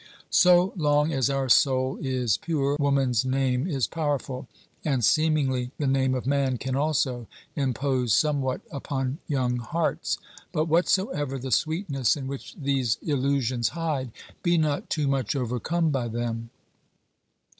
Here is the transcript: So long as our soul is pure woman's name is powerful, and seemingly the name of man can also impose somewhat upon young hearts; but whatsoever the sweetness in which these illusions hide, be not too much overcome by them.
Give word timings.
So 0.31 0.73
long 0.75 1.13
as 1.13 1.29
our 1.29 1.47
soul 1.47 1.99
is 2.01 2.35
pure 2.37 2.75
woman's 2.79 3.23
name 3.23 3.67
is 3.67 3.85
powerful, 3.85 4.47
and 4.83 5.05
seemingly 5.05 5.69
the 5.77 5.85
name 5.85 6.15
of 6.15 6.25
man 6.25 6.57
can 6.57 6.75
also 6.75 7.27
impose 7.55 8.11
somewhat 8.11 8.61
upon 8.71 9.19
young 9.27 9.57
hearts; 9.57 10.17
but 10.51 10.65
whatsoever 10.65 11.37
the 11.37 11.51
sweetness 11.51 12.17
in 12.17 12.25
which 12.25 12.55
these 12.55 12.97
illusions 13.03 13.69
hide, 13.77 14.11
be 14.41 14.57
not 14.57 14.89
too 14.89 15.07
much 15.07 15.35
overcome 15.35 15.91
by 15.91 16.07
them. 16.07 16.49